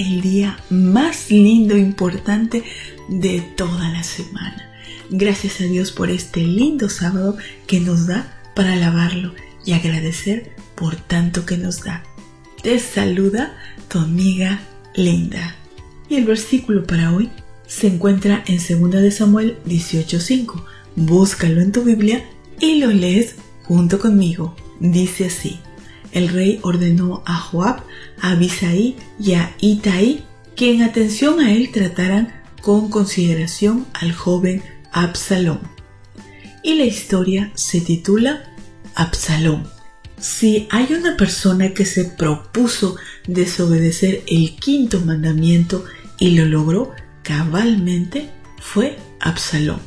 [0.00, 2.64] el día más lindo e importante
[3.08, 4.70] de toda la semana.
[5.10, 9.34] Gracias a Dios por este lindo sábado que nos da para alabarlo
[9.64, 12.02] y agradecer por tanto que nos da.
[12.62, 14.60] Te saluda tu amiga
[14.94, 15.54] linda.
[16.08, 17.30] Y el versículo para hoy
[17.66, 20.64] se encuentra en 2 de Samuel 18:5.
[20.96, 22.24] Búscalo en tu Biblia
[22.58, 24.56] y lo lees junto conmigo.
[24.80, 25.60] Dice así:
[26.12, 27.82] El rey ordenó a Joab,
[28.20, 30.24] a Abisaí y a Itaí
[30.56, 35.60] que en atención a él trataran con consideración al joven Absalón.
[36.62, 38.54] Y la historia se titula
[38.94, 39.66] Absalón.
[40.18, 45.84] Si hay una persona que se propuso desobedecer el quinto mandamiento
[46.18, 46.92] y lo logró
[47.22, 48.28] cabalmente,
[48.60, 49.80] fue Absalón.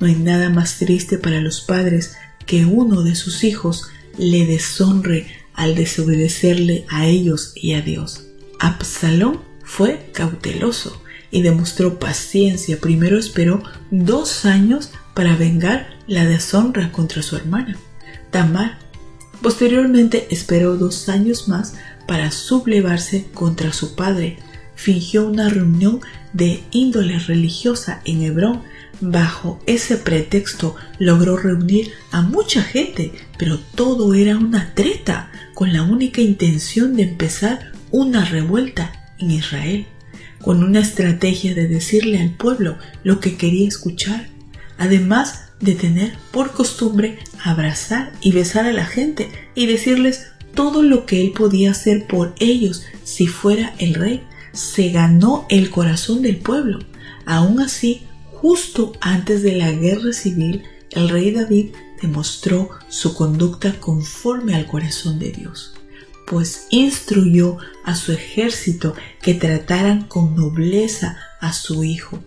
[0.00, 5.26] No hay nada más triste para los padres que uno de sus hijos le deshonre
[5.56, 8.28] al desobedecerle a ellos y a Dios.
[8.60, 12.78] Absalón fue cauteloso y demostró paciencia.
[12.80, 17.76] Primero esperó dos años para vengar la deshonra contra su hermana,
[18.30, 18.78] Tamar,
[19.42, 21.74] Posteriormente esperó dos años más
[22.06, 24.38] para sublevarse contra su padre.
[24.74, 26.00] Fingió una reunión
[26.32, 28.62] de índole religiosa en Hebrón.
[29.00, 35.82] Bajo ese pretexto logró reunir a mucha gente, pero todo era una treta con la
[35.82, 39.86] única intención de empezar una revuelta en Israel,
[40.40, 44.28] con una estrategia de decirle al pueblo lo que quería escuchar.
[44.78, 51.06] Además, de tener por costumbre abrazar y besar a la gente y decirles todo lo
[51.06, 54.22] que él podía hacer por ellos si fuera el rey.
[54.52, 56.78] Se ganó el corazón del pueblo.
[57.26, 58.02] Aún así,
[58.40, 65.18] justo antes de la guerra civil, el rey David demostró su conducta conforme al corazón
[65.18, 65.74] de Dios,
[66.26, 72.20] pues instruyó a su ejército que trataran con nobleza a su hijo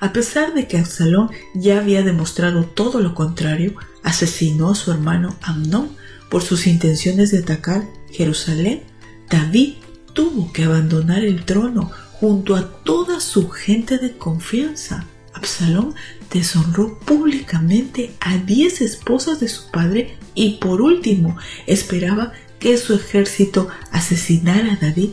[0.00, 5.34] a pesar de que Absalón ya había demostrado todo lo contrario, asesinó a su hermano
[5.40, 5.96] Amnón
[6.30, 8.82] por sus intenciones de atacar Jerusalén,
[9.30, 9.76] David
[10.12, 15.06] tuvo que abandonar el trono junto a toda su gente de confianza.
[15.34, 15.94] Absalón
[16.32, 21.36] deshonró públicamente a diez esposas de su padre y por último
[21.66, 25.10] esperaba que su ejército asesinara a David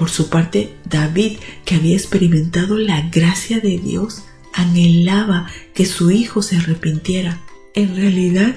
[0.00, 4.22] por su parte, David, que había experimentado la gracia de Dios,
[4.54, 7.42] anhelaba que su hijo se arrepintiera.
[7.74, 8.54] En realidad,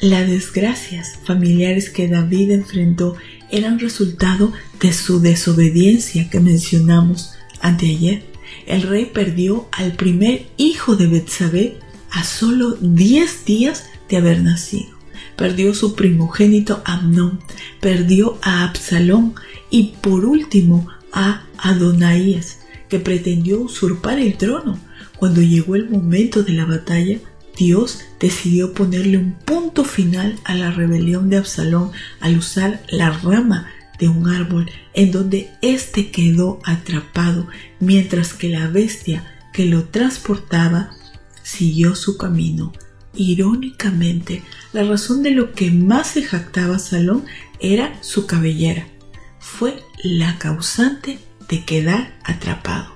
[0.00, 3.16] las desgracias familiares que David enfrentó
[3.50, 8.22] eran resultado de su desobediencia que mencionamos anteayer.
[8.66, 11.78] El rey perdió al primer hijo de Betsabé
[12.10, 14.96] a solo 10 días de haber nacido.
[15.36, 17.40] Perdió su primogénito Amnón,
[17.80, 19.34] perdió a Absalón
[19.70, 24.78] y por último a Adonaías, que pretendió usurpar el trono.
[25.18, 27.18] Cuando llegó el momento de la batalla,
[27.56, 31.90] Dios decidió ponerle un punto final a la rebelión de Absalón
[32.20, 33.66] al usar la rama
[33.98, 37.46] de un árbol en donde éste quedó atrapado
[37.80, 40.90] mientras que la bestia que lo transportaba
[41.42, 42.72] siguió su camino.
[43.14, 44.42] Irónicamente,
[44.72, 47.24] la razón de lo que más se jactaba Salón
[47.60, 48.86] era su cabellera
[49.46, 51.18] fue la causante
[51.48, 52.92] de quedar atrapado.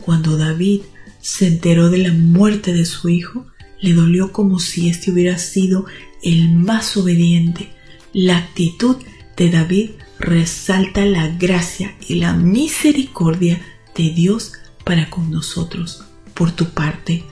[0.00, 0.80] Cuando David
[1.20, 3.46] se enteró de la muerte de su hijo,
[3.80, 5.84] le dolió como si éste hubiera sido
[6.22, 7.70] el más obediente.
[8.12, 8.96] La actitud
[9.36, 9.90] de David
[10.22, 13.60] resalta la gracia y la misericordia
[13.94, 14.52] de Dios
[14.84, 16.04] para con nosotros.
[16.32, 17.24] Por tu parte,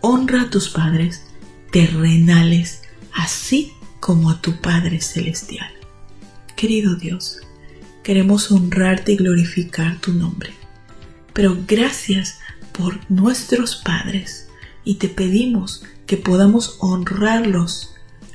[0.00, 1.22] honra a tus padres
[1.72, 2.82] terrenales,
[3.12, 5.72] así como a tu Padre Celestial.
[6.54, 7.38] Querido Dios,
[8.02, 10.52] queremos honrarte y glorificar tu nombre.
[11.32, 12.38] Pero gracias
[12.72, 14.48] por nuestros padres
[14.84, 17.94] y te pedimos que podamos honrarlos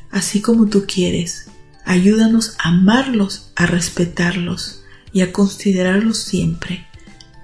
[0.10, 1.50] así como tú quieres.
[1.90, 6.86] Ayúdanos a amarlos, a respetarlos y a considerarlos siempre.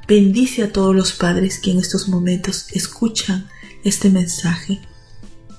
[0.07, 3.47] Bendice a todos los padres que en estos momentos escuchan
[3.83, 4.81] este mensaje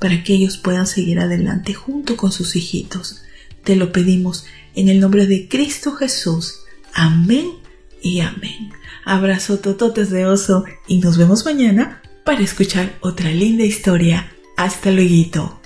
[0.01, 3.25] para que ellos puedan seguir adelante junto con sus hijitos.
[3.65, 4.45] Te lo pedimos
[4.77, 6.61] en el nombre de Cristo Jesús.
[6.95, 7.55] Amén
[8.01, 8.71] y amén.
[9.05, 14.31] Abrazo tototes de oso y nos vemos mañana para escuchar otra linda historia.
[14.57, 15.66] Hasta luego.